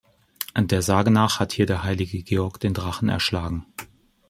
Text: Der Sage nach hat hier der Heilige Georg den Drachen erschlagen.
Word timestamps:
Der 0.57 0.81
Sage 0.81 1.11
nach 1.11 1.39
hat 1.39 1.51
hier 1.53 1.67
der 1.67 1.83
Heilige 1.83 2.23
Georg 2.23 2.59
den 2.59 2.73
Drachen 2.73 3.07
erschlagen. 3.07 3.67